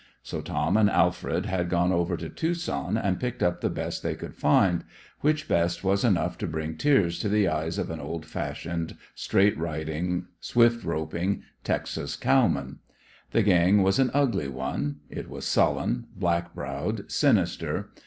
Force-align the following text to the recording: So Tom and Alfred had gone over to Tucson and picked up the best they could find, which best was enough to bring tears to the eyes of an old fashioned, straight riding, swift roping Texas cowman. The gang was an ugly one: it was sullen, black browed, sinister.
So 0.23 0.41
Tom 0.41 0.77
and 0.77 0.89
Alfred 0.89 1.45
had 1.45 1.69
gone 1.69 1.91
over 1.91 2.17
to 2.17 2.27
Tucson 2.27 2.97
and 2.97 3.19
picked 3.19 3.43
up 3.43 3.61
the 3.61 3.69
best 3.69 4.01
they 4.01 4.15
could 4.15 4.33
find, 4.33 4.83
which 5.19 5.47
best 5.47 5.83
was 5.83 6.03
enough 6.03 6.39
to 6.39 6.47
bring 6.47 6.75
tears 6.75 7.19
to 7.19 7.29
the 7.29 7.47
eyes 7.47 7.77
of 7.77 7.91
an 7.91 7.99
old 7.99 8.25
fashioned, 8.25 8.97
straight 9.13 9.55
riding, 9.59 10.25
swift 10.39 10.83
roping 10.83 11.43
Texas 11.63 12.15
cowman. 12.15 12.79
The 13.29 13.43
gang 13.43 13.83
was 13.83 13.99
an 13.99 14.09
ugly 14.11 14.47
one: 14.47 15.01
it 15.07 15.29
was 15.29 15.45
sullen, 15.45 16.07
black 16.17 16.55
browed, 16.55 17.11
sinister. 17.11 17.91